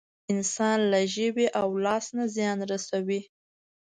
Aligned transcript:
انسان 0.33 0.77
له 0.91 0.99
ژبې 1.15 1.47
او 1.61 1.67
لاس 1.85 2.05
نه 2.17 2.23
زيان 2.35 2.57
رسوي. 2.71 3.21